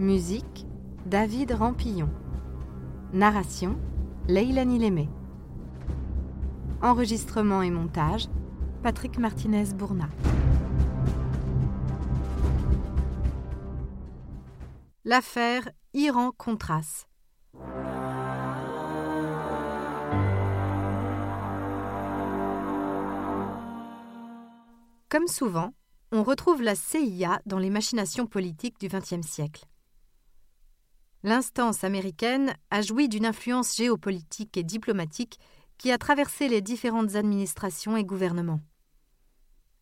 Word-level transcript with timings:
Musique 0.00 0.66
David 1.06 1.52
Rampillon. 1.52 2.10
Narration 3.12 3.78
Leilani 4.26 4.80
Lémé. 4.80 5.08
Enregistrement 6.82 7.62
et 7.62 7.70
montage 7.70 8.26
Patrick 8.82 9.18
Martinez-Bourna. 9.18 10.08
L'affaire 15.04 15.70
Iran-Contras. 15.92 17.06
Comme 25.08 25.28
souvent, 25.28 25.72
on 26.10 26.24
retrouve 26.24 26.62
la 26.62 26.74
CIA 26.74 27.40
dans 27.46 27.60
les 27.60 27.70
machinations 27.70 28.26
politiques 28.26 28.80
du 28.80 28.88
XXe 28.88 29.24
siècle. 29.24 29.64
L'instance 31.24 31.84
américaine 31.84 32.52
a 32.70 32.82
joui 32.82 33.08
d'une 33.08 33.24
influence 33.24 33.76
géopolitique 33.76 34.58
et 34.58 34.62
diplomatique 34.62 35.40
qui 35.78 35.90
a 35.90 35.96
traversé 35.96 36.48
les 36.48 36.60
différentes 36.60 37.14
administrations 37.14 37.96
et 37.96 38.04
gouvernements. 38.04 38.60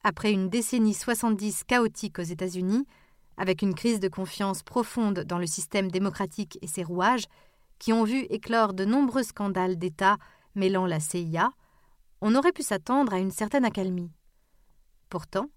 Après 0.05 0.31
une 0.31 0.49
décennie 0.49 0.95
70 0.95 1.65
chaotique 1.65 2.21
aux 2.21 2.23
États-Unis, 2.23 2.87
avec 3.37 3.61
une 3.63 3.75
crise 3.75 3.99
de 3.99 4.07
confiance 4.07 4.63
profonde 4.63 5.25
dans 5.25 5.39
le 5.39 5.49
système 5.49 5.91
démocratique 5.91 6.61
et 6.63 6.69
ses 6.69 6.85
rouages, 6.85 7.25
qui 7.81 7.93
ont 7.93 8.05
vu 8.05 8.21
éclore 8.31 8.73
de 8.73 8.85
nombreux 8.85 9.25
scandales 9.25 9.77
d'État 9.77 10.19
mêlant 10.55 10.87
la 10.87 11.01
CIA, 11.01 11.51
on 12.21 12.37
aurait 12.37 12.53
pu 12.53 12.63
s'attendre 12.63 13.13
à 13.13 13.19
une 13.19 13.33
certaine 13.33 13.65
accalmie. 13.65 14.13
Pourtant, 15.09 15.49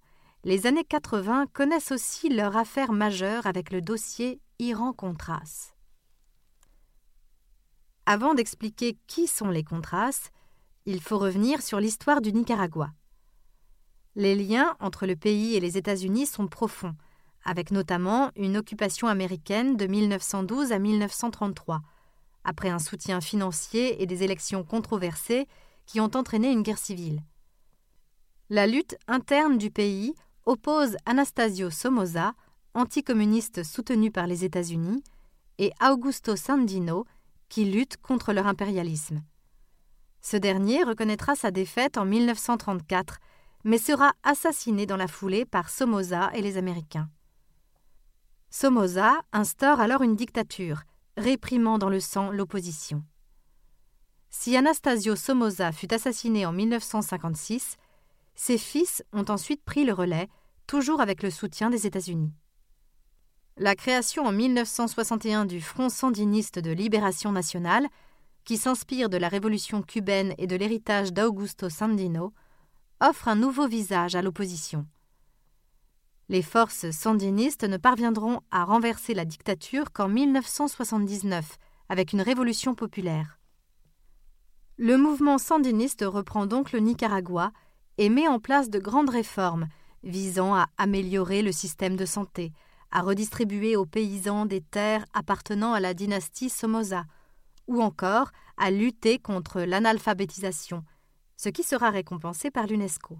les 0.46 0.66
années 0.66 0.84
80 0.84 1.46
connaissent 1.54 1.92
aussi 1.92 2.30
leur 2.30 2.58
affaire 2.58 2.92
majeure 2.92 3.46
avec 3.46 3.70
le 3.70 3.81
dossier 3.81 4.42
Iran-Contras. 4.58 5.75
Avant 8.08 8.36
d'expliquer 8.36 8.98
qui 9.08 9.25
sont 9.25 9.50
les 9.50 9.64
Contras, 9.64 10.30
il 10.86 11.02
faut 11.02 11.17
revenir 11.17 11.64
sur 11.64 11.80
l'histoire 11.80 12.22
du 12.22 12.31
Nicaragua. 12.34 12.92
Les 14.16 14.36
liens 14.36 14.75
entre 14.80 15.08
le 15.08 15.16
pays 15.16 15.56
et 15.56 15.59
les 15.59 15.78
États-Unis 15.78 16.28
sont 16.28 16.47
profonds, 16.47 16.95
avec 17.44 17.72
notamment 17.72 18.30
une 18.36 18.58
occupation 18.58 19.08
américaine 19.08 19.75
de 19.75 19.88
1912 19.88 20.72
à 20.72 20.78
1933, 20.78 21.81
après 22.44 22.70
un 22.70 22.78
soutien 22.78 23.22
financier 23.22 24.02
et 24.02 24.06
des 24.06 24.22
élections 24.22 24.64
controversées 24.64 25.47
qui 25.88 26.00
ont 26.00 26.12
entraîné 26.16 26.52
une 26.52 26.62
guerre 26.62 26.78
civile. 26.78 27.23
La 28.50 28.67
lutte 28.67 28.97
interne 29.08 29.58
du 29.58 29.72
pays 29.72 30.14
oppose 30.45 30.95
Anastasio 31.08 31.72
Somoza, 31.72 32.36
anticommuniste 32.75 33.64
soutenu 33.64 34.12
par 34.12 34.28
les 34.28 34.45
États-Unis, 34.45 35.03
et 35.58 35.72
Augusto 35.81 36.36
Sandino, 36.36 37.06
qui 37.50 37.66
lutte 37.66 37.98
contre 37.98 38.34
leur 38.34 38.48
impérialisme. 38.48 39.24
Ce 40.22 40.38
dernier 40.38 40.84
reconnaîtra 40.84 41.36
sa 41.36 41.52
défaite 41.52 41.97
en 41.97 42.06
1934, 42.06 43.19
mais 43.64 43.78
sera 43.78 44.14
assassiné 44.24 44.86
dans 44.86 44.97
la 44.97 45.08
foulée 45.08 45.46
par 45.46 45.69
Somoza 45.69 46.31
et 46.34 46.42
les 46.42 46.58
Américains. 46.58 47.09
Somoza 48.50 49.14
instaure 49.34 49.80
alors 49.80 50.02
une 50.02 50.16
dictature, 50.16 50.84
réprimant 51.18 51.78
dans 51.78 51.90
le 51.90 52.00
sang 52.00 52.31
l'opposition. 52.31 53.03
Si 54.30 54.56
Anastasio 54.56 55.16
Somoza 55.16 55.72
fut 55.72 55.94
assassiné 55.94 56.46
en 56.46 56.52
1956, 56.52 57.78
ses 58.36 58.58
fils 58.58 59.03
ont 59.14 59.25
ensuite 59.30 59.64
pris 59.64 59.86
le 59.86 59.94
relais, 59.94 60.28
toujours 60.68 61.02
avec 61.02 61.24
le 61.24 61.31
soutien 61.31 61.69
des 61.69 61.88
États-Unis. 61.88 62.34
La 63.58 63.74
création 63.74 64.26
en 64.26 64.34
1961 64.34 65.46
du 65.46 65.62
Front 65.62 65.88
sandiniste 65.88 66.60
de 66.60 66.72
libération 66.72 67.32
nationale, 67.32 67.88
qui 68.44 68.58
s'inspire 68.58 69.08
de 69.10 69.16
la 69.16 69.30
révolution 69.30 69.82
cubaine 69.82 70.36
et 70.38 70.46
de 70.46 70.58
l'héritage 70.58 71.14
d'Augusto 71.14 71.70
Sandino, 71.70 72.34
offre 73.00 73.30
un 73.30 73.36
nouveau 73.36 73.66
visage 73.66 74.14
à 74.16 74.22
l'opposition. 74.22 74.86
Les 76.28 76.42
forces 76.42 76.92
sandinistes 76.92 77.64
ne 77.64 77.78
parviendront 77.78 78.42
à 78.52 78.66
renverser 78.66 79.14
la 79.14 79.24
dictature 79.24 79.94
qu'en 79.94 80.10
1979, 80.10 81.58
avec 81.88 82.12
une 82.12 82.22
révolution 82.22 82.76
populaire. 82.76 83.40
Le 84.76 84.98
mouvement 84.98 85.38
sandiniste 85.38 86.04
reprend 86.06 86.46
donc 86.46 86.74
le 86.74 86.80
Nicaragua 86.80 87.54
et 87.98 88.10
met 88.10 88.28
en 88.28 88.40
place 88.40 88.70
de 88.70 88.80
grandes 88.80 89.12
réformes 89.12 89.70
visant 90.04 90.54
à 90.54 90.68
améliorer 90.78 91.42
le 91.42 91.54
système 91.54 91.96
de 91.96 92.06
santé, 92.06 92.52
à 92.91 93.01
redistribuer 93.01 93.75
aux 93.75 93.85
paysans 93.85 94.46
des 94.46 94.62
terres 94.62 95.06
appartenant 95.13 95.73
à 95.73 95.79
la 95.79 95.94
dynastie 95.94 96.50
Somoza, 96.50 97.06
ou 97.68 97.81
encore 97.81 98.31
à 98.57 98.72
lutter 98.72 99.19
contre 99.19 99.62
l'analphabétisation, 99.62 100.84
ce 101.38 101.50
qui 101.50 101.63
sera 101.63 101.90
récompensé 101.90 102.51
par 102.51 102.68
l'UNESCO. 102.68 103.18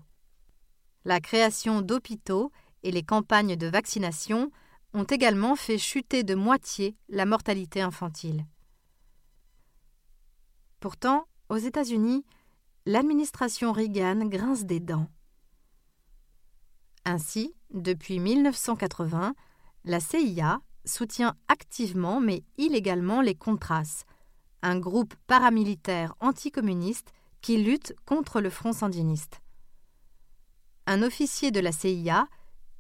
La 1.04 1.20
création 1.20 1.82
d'hôpitaux 1.82 2.52
et 2.84 2.92
les 2.92 3.04
campagnes 3.04 3.56
de 3.56 3.68
vaccination 3.68 4.52
ont 4.94 5.04
également 5.04 5.56
fait 5.56 5.78
chuter 5.78 6.24
de 6.24 6.36
moitié 6.36 6.96
la 7.10 7.26
mortalité 7.26 7.82
infantile. 7.82 8.46
Pourtant, 10.80 11.28
aux 11.50 11.58
États-Unis, 11.58 12.26
l'administration 12.86 13.72
Reagan 13.72 14.26
grince 14.28 14.66
des 14.66 14.80
dents. 14.80 15.10
Ainsi, 17.06 17.54
depuis 17.72 18.20
1980, 18.20 19.36
la 19.86 20.00
CIA 20.00 20.60
soutient 20.84 21.36
activement 21.48 22.20
mais 22.20 22.44
illégalement 22.58 23.22
les 23.22 23.36
Contras, 23.36 24.04
un 24.62 24.80
groupe 24.80 25.14
paramilitaire 25.28 26.16
anticommuniste 26.20 27.12
qui 27.42 27.58
lutte 27.58 27.94
contre 28.06 28.42
le 28.42 28.50
front 28.50 28.74
sandiniste. 28.74 29.40
Un 30.88 31.04
officier 31.04 31.52
de 31.52 31.60
la 31.60 31.72
CIA, 31.72 32.28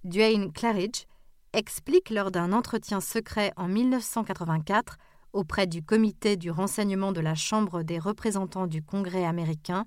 Duane 0.04 0.52
Claridge, 0.52 1.06
explique 1.54 2.10
lors 2.10 2.32
d'un 2.32 2.52
entretien 2.52 3.02
secret 3.02 3.54
en 3.56 3.68
1984 3.68 4.98
auprès 5.32 5.68
du 5.68 5.84
comité 5.84 6.38
du 6.38 6.50
renseignement 6.50 7.12
de 7.12 7.22
la 7.22 7.36
Chambre 7.36 7.84
des 7.84 8.00
représentants 8.00 8.68
du 8.68 8.82
Congrès 8.82 9.26
américain 9.26 9.86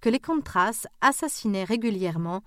que 0.00 0.08
les 0.08 0.20
Contras 0.20 0.86
assassinaient 1.00 1.64
régulièrement 1.64 2.42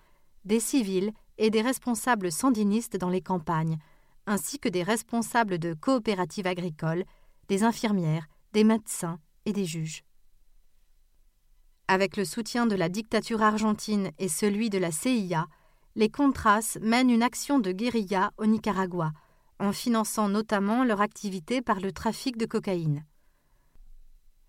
des 0.46 0.60
civils 0.60 1.14
et 1.38 1.50
des 1.50 1.62
responsables 1.62 2.32
sandinistes 2.32 2.98
dans 2.98 3.10
les 3.10 3.22
campagnes, 3.22 3.78
ainsi 4.26 4.60
que 4.60 4.70
des 4.70 4.84
responsables 4.84 5.60
de 5.60 5.74
coopératives 5.74 6.48
agricoles, 6.48 7.04
des 7.48 7.64
infirmières, 7.64 8.28
des 8.54 8.64
médecins 8.64 9.20
et 9.46 9.54
des 9.54 9.66
juges. 9.66 10.04
Avec 11.88 12.16
le 12.16 12.26
soutien 12.26 12.66
de 12.66 12.76
la 12.76 12.90
dictature 12.90 13.42
argentine 13.42 14.12
et 14.18 14.30
celui 14.30 14.70
de 14.70 14.78
la 14.78 14.92
CIA, 14.92 15.48
les 15.96 16.10
Contras 16.10 16.78
mènent 16.82 17.12
une 17.12 17.24
action 17.24 17.60
de 17.60 17.72
guérilla 17.72 18.32
au 18.38 18.46
Nicaragua, 18.46 19.12
en 19.60 19.72
finançant 19.72 20.30
notamment 20.30 20.84
leur 20.84 21.02
activité 21.02 21.62
par 21.62 21.80
le 21.80 21.92
trafic 21.92 22.38
de 22.38 22.46
cocaïne. 22.46 23.06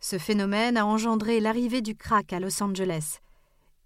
Ce 0.00 0.19
phénomène 0.19 0.76
a 0.76 0.87
engendré 0.87 1.40
l'arrivée 1.40 1.82
du 1.82 1.96
crack 1.96 2.32
à 2.32 2.40
Los 2.40 2.62
Angeles, 2.62 3.19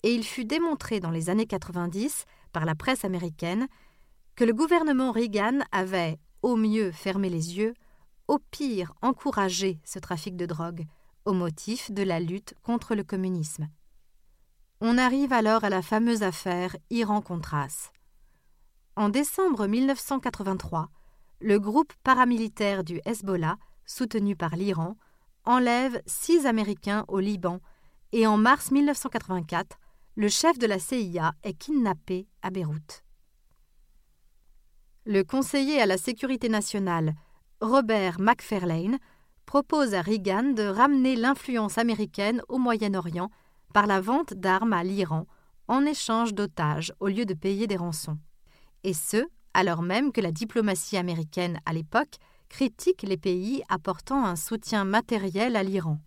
et 0.03 0.15
il 0.15 0.25
fut 0.25 0.45
démontré 0.45 1.01
dans 1.01 1.11
les 1.11 1.31
années 1.31 1.47
90 1.47 2.25
par 2.53 2.65
la 2.65 2.75
presse 2.75 3.05
américaine 3.05 3.69
que 4.37 4.45
le 4.45 4.55
gouvernement 4.55 5.13
Reagan 5.13 5.61
avait, 5.73 6.19
au 6.43 6.57
mieux, 6.57 6.93
fermé 6.93 7.29
les 7.29 7.59
yeux, 7.59 7.75
au 8.29 8.39
pire, 8.39 8.93
encouragé 9.03 9.81
ce 9.85 9.99
trafic 9.99 10.37
de 10.37 10.47
drogue, 10.47 10.87
au 11.25 11.33
motif 11.33 11.91
de 11.91 12.03
la 12.03 12.21
lutte 12.21 12.55
contre 12.63 12.95
le 12.95 13.03
communisme. 13.03 13.69
On 14.81 14.97
arrive 14.97 15.33
alors 15.33 15.65
à 15.65 15.71
la 15.71 15.83
fameuse 15.83 16.23
affaire 16.23 16.77
Iran-Contras. 16.91 17.91
En 18.95 19.09
décembre 19.09 19.67
1983, 19.67 20.89
le 21.41 21.59
groupe 21.59 21.93
paramilitaire 22.05 22.85
du 22.85 23.01
Hezbollah, 23.05 23.59
soutenu 23.87 24.37
par 24.37 24.57
l'Iran, 24.57 24.97
enlève 25.45 26.01
six 26.07 26.47
Américains 26.47 27.05
au 27.09 27.19
Liban 27.19 27.61
et 28.13 28.27
en 28.27 28.37
mars 28.37 28.71
1984, 28.71 29.79
le 30.19 30.29
chef 30.29 30.59
de 30.59 30.67
la 30.67 30.81
CIA 30.81 31.33
est 31.45 31.55
kidnappé 31.55 32.27
à 32.43 32.51
Beyrouth. 32.51 33.05
Le 35.07 35.23
conseiller 35.23 35.81
à 35.81 35.87
la 35.87 35.97
sécurité 35.97 36.49
nationale, 36.49 37.15
Robert 37.61 38.19
McFarlane, 38.19 38.99
propose 39.47 39.95
à 39.95 40.03
Reagan 40.03 40.55
de 40.55 40.65
ramener 40.65 41.15
l'influence 41.15 41.79
américaine 41.79 42.43
au 42.49 42.59
Moyen-Orient 42.59 43.31
par 43.73 43.87
la 43.87 44.01
vente 44.01 44.35
d'armes 44.35 44.73
à 44.73 44.83
l'Iran 44.83 45.25
en 45.69 45.87
échange 45.87 46.35
d'otages 46.35 46.93
au 46.99 47.07
lieu 47.07 47.25
de 47.25 47.35
payer 47.35 47.69
des 47.69 47.77
rançons. 47.77 48.19
Et 48.83 48.95
ce, 48.95 49.25
alors 49.55 49.83
même 49.83 50.11
que 50.11 50.21
la 50.21 50.33
diplomatie 50.33 50.97
américaine 50.97 51.61
à 51.65 51.73
l'époque 51.73 52.17
critique 52.49 53.03
les 53.03 53.19
pays 53.19 53.63
apportant 53.69 54.25
un 54.25 54.35
soutien 54.35 54.85
matériel 54.85 55.55
à 55.55 55.63
l'Iran. 55.63 56.01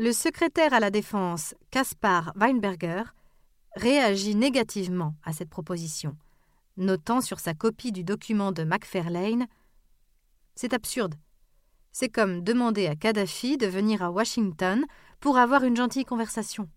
Le 0.00 0.12
secrétaire 0.12 0.74
à 0.74 0.78
la 0.78 0.92
Défense, 0.92 1.56
Kaspar 1.72 2.32
Weinberger, 2.36 3.02
réagit 3.74 4.36
négativement 4.36 5.16
à 5.24 5.32
cette 5.32 5.50
proposition, 5.50 6.16
notant 6.76 7.20
sur 7.20 7.40
sa 7.40 7.52
copie 7.52 7.90
du 7.90 8.04
document 8.04 8.52
de 8.52 8.62
McFarlane 8.62 9.48
C'est 10.54 10.72
absurde. 10.72 11.16
C'est 11.90 12.10
comme 12.10 12.42
demander 12.42 12.86
à 12.86 12.94
Kadhafi 12.94 13.56
de 13.56 13.66
venir 13.66 14.00
à 14.00 14.12
Washington 14.12 14.84
pour 15.18 15.36
avoir 15.36 15.64
une 15.64 15.74
gentille 15.74 16.04
conversation. 16.04 16.68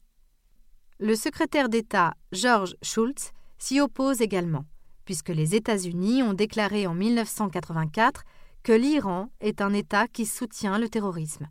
Le 0.98 1.16
secrétaire 1.16 1.70
d'État 1.70 2.16
George 2.32 2.76
Shultz 2.82 3.34
s'y 3.60 3.82
oppose 3.82 4.22
également, 4.22 4.66
puisque 5.06 5.30
les 5.30 5.54
États-Unis 5.54 6.24
ont 6.24 6.34
déclaré 6.34 6.88
en 6.88 6.96
1984 6.96 8.24
que 8.64 8.74
l'Iran 8.74 9.30
est 9.42 9.62
un 9.62 9.74
État 9.74 10.08
qui 10.08 10.26
soutient 10.26 10.80
le 10.80 10.90
terrorisme. 10.90 11.48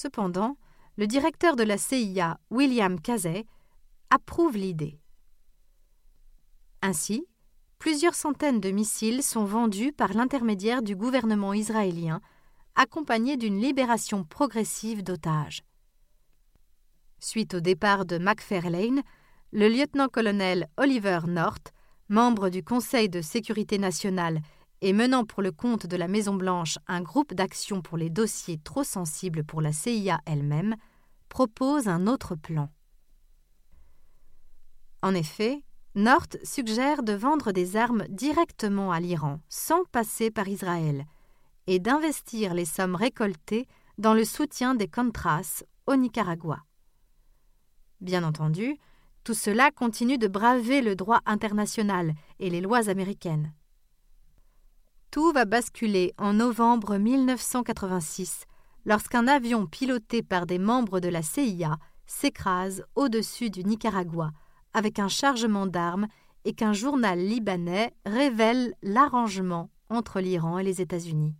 Cependant, 0.00 0.56
le 0.96 1.08
directeur 1.08 1.56
de 1.56 1.64
la 1.64 1.76
CIA, 1.76 2.38
William 2.50 3.00
Casey, 3.00 3.44
approuve 4.10 4.56
l'idée. 4.56 5.00
Ainsi, 6.82 7.26
plusieurs 7.80 8.14
centaines 8.14 8.60
de 8.60 8.70
missiles 8.70 9.24
sont 9.24 9.44
vendus 9.44 9.92
par 9.92 10.12
l'intermédiaire 10.12 10.82
du 10.82 10.94
gouvernement 10.94 11.52
israélien, 11.52 12.20
accompagnés 12.76 13.36
d'une 13.36 13.60
libération 13.60 14.22
progressive 14.22 15.02
d'otages. 15.02 15.64
Suite 17.18 17.54
au 17.54 17.60
départ 17.60 18.04
de 18.04 18.18
McFarlane, 18.18 19.02
le 19.50 19.68
lieutenant-colonel 19.68 20.68
Oliver 20.76 21.22
North, 21.26 21.72
membre 22.08 22.50
du 22.50 22.62
Conseil 22.62 23.08
de 23.08 23.20
sécurité 23.20 23.78
nationale 23.78 24.42
et 24.80 24.92
menant 24.92 25.24
pour 25.24 25.42
le 25.42 25.52
compte 25.52 25.86
de 25.86 25.96
la 25.96 26.08
Maison-Blanche 26.08 26.78
un 26.86 27.00
groupe 27.00 27.34
d'action 27.34 27.82
pour 27.82 27.98
les 27.98 28.10
dossiers 28.10 28.58
trop 28.58 28.84
sensibles 28.84 29.44
pour 29.44 29.60
la 29.60 29.72
CIA 29.72 30.20
elle-même, 30.26 30.76
propose 31.28 31.88
un 31.88 32.06
autre 32.06 32.34
plan. 32.34 32.70
En 35.02 35.14
effet, 35.14 35.62
North 35.94 36.38
suggère 36.44 37.02
de 37.02 37.12
vendre 37.12 37.52
des 37.52 37.76
armes 37.76 38.04
directement 38.08 38.92
à 38.92 39.00
l'Iran, 39.00 39.40
sans 39.48 39.84
passer 39.84 40.30
par 40.30 40.48
Israël, 40.48 41.04
et 41.66 41.78
d'investir 41.78 42.54
les 42.54 42.64
sommes 42.64 42.94
récoltées 42.94 43.66
dans 43.98 44.14
le 44.14 44.24
soutien 44.24 44.74
des 44.74 44.88
Contras 44.88 45.64
au 45.86 45.96
Nicaragua. 45.96 46.60
Bien 48.00 48.22
entendu, 48.22 48.76
tout 49.24 49.34
cela 49.34 49.70
continue 49.70 50.18
de 50.18 50.28
braver 50.28 50.80
le 50.82 50.94
droit 50.94 51.20
international 51.26 52.14
et 52.38 52.48
les 52.48 52.60
lois 52.60 52.88
américaines. 52.88 53.52
Tout 55.10 55.32
va 55.32 55.46
basculer 55.46 56.12
en 56.18 56.34
novembre 56.34 56.98
1986 56.98 58.44
lorsqu'un 58.84 59.26
avion 59.26 59.66
piloté 59.66 60.22
par 60.22 60.44
des 60.44 60.58
membres 60.58 61.00
de 61.00 61.08
la 61.08 61.22
CIA 61.22 61.78
s'écrase 62.06 62.84
au-dessus 62.94 63.48
du 63.48 63.64
Nicaragua 63.64 64.32
avec 64.74 64.98
un 64.98 65.08
chargement 65.08 65.66
d'armes 65.66 66.08
et 66.44 66.52
qu'un 66.52 66.74
journal 66.74 67.18
libanais 67.18 67.94
révèle 68.04 68.74
l'arrangement 68.82 69.70
entre 69.88 70.20
l'Iran 70.20 70.58
et 70.58 70.62
les 70.62 70.82
États-Unis. 70.82 71.34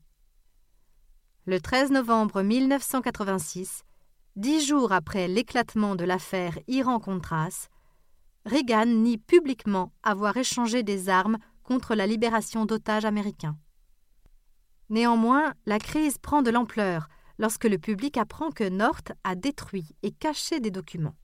Le 1.44 1.60
13 1.60 1.90
novembre 1.90 2.40
1986, 2.40 3.84
dix 4.36 4.66
jours 4.66 4.92
après 4.92 5.28
l'éclatement 5.28 5.94
de 5.94 6.04
l'affaire 6.04 6.58
Iran-Contras, 6.68 7.68
Reagan 8.46 8.86
nie 8.86 9.18
publiquement 9.18 9.92
avoir 10.02 10.38
échangé 10.38 10.82
des 10.82 11.10
armes 11.10 11.36
contre 11.68 11.94
la 11.94 12.06
libération 12.06 12.64
d'otages 12.64 13.04
américains. 13.04 13.58
Néanmoins, 14.88 15.52
la 15.66 15.78
crise 15.78 16.16
prend 16.16 16.40
de 16.40 16.50
l'ampleur 16.50 17.08
lorsque 17.36 17.66
le 17.66 17.76
public 17.76 18.16
apprend 18.16 18.50
que 18.50 18.66
North 18.66 19.12
a 19.22 19.34
détruit 19.34 19.94
et 20.02 20.10
caché 20.10 20.60
des 20.60 20.70
documents. 20.70 21.14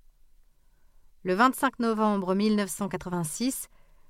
Le 1.22 1.32
25 1.32 1.78
novembre 1.78 2.34
1986, 2.34 3.68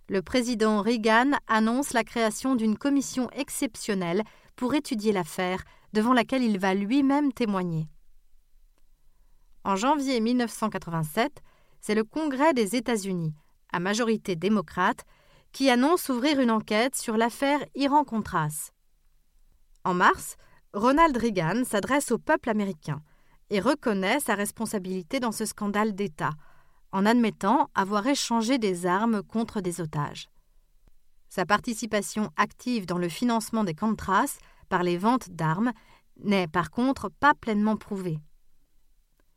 le 0.08 0.22
président 0.22 0.82
Reagan 0.82 1.38
annonce 1.46 1.92
la 1.92 2.02
création 2.02 2.56
d'une 2.56 2.76
commission 2.76 3.31
exceptionnelle 3.31 4.25
pour 4.56 4.75
étudier 4.75 5.12
l'affaire, 5.12 5.62
devant 5.92 6.12
laquelle 6.12 6.42
il 6.42 6.58
va 6.58 6.75
lui-même 6.75 7.32
témoigner. 7.32 7.86
En 9.62 9.76
janvier 9.76 10.19
1987, 10.19 11.40
c'est 11.81 11.94
le 11.94 12.02
Congrès 12.02 12.54
des 12.54 12.75
États-Unis, 12.75 13.36
à 13.72 13.78
majorité 13.78 14.34
démocrate, 14.34 15.04
qui 15.55 15.71
annonce 15.71 16.09
ouvrir 16.09 16.41
une 16.41 16.51
enquête 16.51 16.97
sur 16.97 17.17
l'affaire 17.17 17.65
Iran-Contras. 17.77 18.73
En 19.85 19.95
mars, 19.95 20.37
Ronald 20.73 21.17
Reagan 21.17 21.62
s'adresse 21.65 22.11
au 22.11 22.19
peuple 22.19 22.51
américain 22.51 23.01
et 23.51 23.61
reconnaît 23.61 24.19
sa 24.19 24.35
responsabilité 24.35 25.21
dans 25.21 25.31
ce 25.31 25.47
scandale 25.47 25.95
d'État, 25.95 26.33
en 26.91 27.06
admettant 27.06 27.71
avoir 27.77 28.05
échangé 28.09 28.59
des 28.59 28.85
armes 28.85 29.23
contre 29.23 29.61
des 29.61 29.81
otages. 29.81 30.29
Sa 31.29 31.47
participation 31.47 32.31
active 32.37 32.85
dans 32.85 32.99
le 32.99 33.09
financement 33.09 33.62
des 33.62 33.75
Contras 33.75 34.39
par 34.69 34.83
les 34.83 34.99
ventes 34.99 35.31
d'armes 35.31 35.73
n'est 36.19 36.49
par 36.49 36.73
contre 36.73 37.11
pas 37.21 37.33
pleinement 37.33 37.77
prouvée. 37.77 38.19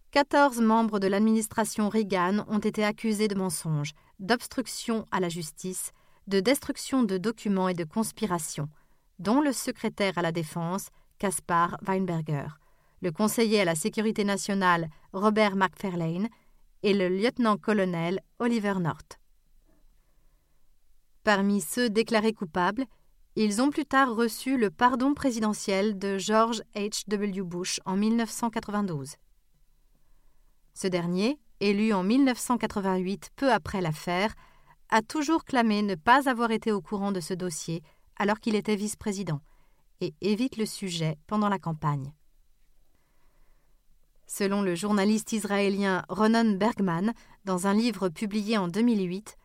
Quatorze 0.10 0.62
membres 0.62 1.00
de 1.00 1.08
l'administration 1.08 1.90
Reagan 1.90 2.44
ont 2.48 2.58
été 2.58 2.84
accusés 2.84 3.28
de 3.28 3.36
mensonges, 3.36 3.92
d'obstruction 4.18 5.06
à 5.12 5.20
la 5.20 5.30
justice, 5.30 5.92
de 6.28 6.40
destruction 6.40 7.04
de 7.04 7.18
documents 7.18 7.70
et 7.70 7.74
de 7.74 7.84
conspiration, 7.84 8.70
dont 9.20 9.42
le 9.42 9.52
secrétaire 9.52 10.18
à 10.18 10.22
la 10.22 10.32
Défense, 10.32 10.90
Caspar 11.20 11.78
Weinberger, 11.88 12.48
le 13.02 13.12
conseiller 13.12 13.62
à 13.62 13.66
la 13.66 13.76
sécurité 13.76 14.24
nationale, 14.24 14.90
Robert 15.14 15.56
McFarlane, 15.56 16.28
et 16.84 16.94
le 16.94 17.10
lieutenant-colonel 17.10 18.22
Oliver 18.40 18.76
North. 18.80 19.20
Parmi 21.24 21.60
ceux 21.60 21.90
déclarés 21.90 22.34
coupables, 22.34 22.86
ils 23.36 23.62
ont 23.62 23.70
plus 23.70 23.86
tard 23.86 24.16
reçu 24.16 24.58
le 24.58 24.72
pardon 24.72 25.14
présidentiel 25.14 26.00
de 26.00 26.18
George 26.18 26.62
H. 26.76 27.04
W. 27.08 27.42
Bush 27.44 27.80
en 27.86 27.96
1992. 27.96 29.16
Ce 30.74 30.88
dernier, 30.88 31.38
élu 31.60 31.94
en 31.94 32.04
1988 32.04 33.32
peu 33.36 33.52
après 33.52 33.82
l'affaire, 33.82 34.34
a 34.90 35.02
toujours 35.02 35.46
clamé 35.46 35.82
ne 35.82 35.96
pas 35.96 36.30
avoir 36.30 36.52
été 36.52 36.72
au 36.72 36.82
courant 36.82 37.12
de 37.12 37.20
ce 37.20 37.34
dossier 37.34 37.84
alors 38.16 38.40
qu'il 38.40 38.56
était 38.56 38.76
vice-président 38.76 39.42
et 40.02 40.14
évite 40.22 40.58
le 40.58 40.66
sujet 40.66 41.18
pendant 41.28 41.50
la 41.50 41.60
campagne. 41.60 42.14
Selon 44.28 44.62
le 44.62 44.76
journaliste 44.76 45.32
israélien 45.32 46.04
Ronan 46.10 46.58
Bergman, 46.58 47.14
dans 47.46 47.66
un 47.66 47.74
livre 47.74 48.10
publié 48.10 48.58
en 48.58 48.68
2008, 48.68 49.38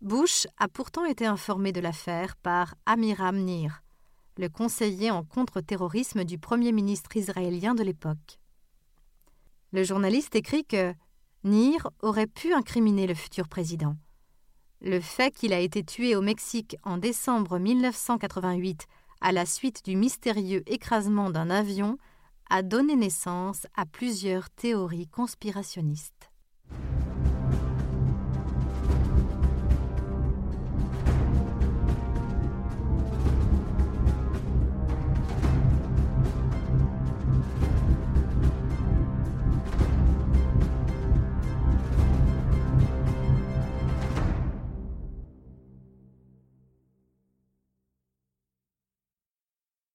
Bush 0.00 0.46
a 0.58 0.68
pourtant 0.68 1.04
été 1.04 1.24
informé 1.24 1.72
de 1.72 1.80
l'affaire 1.80 2.36
par 2.36 2.74
Amiram 2.84 3.38
Nir, 3.38 3.82
le 4.36 4.48
conseiller 4.48 5.10
en 5.10 5.22
contre-terrorisme 5.22 6.24
du 6.24 6.38
Premier 6.38 6.72
ministre 6.72 7.16
israélien 7.16 7.74
de 7.74 7.84
l'époque. 7.84 8.40
Le 9.72 9.84
journaliste 9.84 10.34
écrit 10.34 10.64
que 10.64 10.94
Nir 11.44 11.88
aurait 12.02 12.26
pu 12.26 12.52
incriminer 12.52 13.06
le 13.06 13.14
futur 13.14 13.48
président. 13.48 13.96
Le 14.86 15.00
fait 15.00 15.30
qu'il 15.30 15.54
a 15.54 15.60
été 15.60 15.82
tué 15.82 16.14
au 16.14 16.20
Mexique 16.20 16.76
en 16.82 16.98
décembre 16.98 17.58
1988 17.58 18.86
à 19.22 19.32
la 19.32 19.46
suite 19.46 19.82
du 19.82 19.96
mystérieux 19.96 20.62
écrasement 20.66 21.30
d'un 21.30 21.48
avion 21.48 21.96
a 22.50 22.60
donné 22.60 22.94
naissance 22.94 23.66
à 23.74 23.86
plusieurs 23.86 24.50
théories 24.50 25.06
conspirationnistes. 25.06 26.33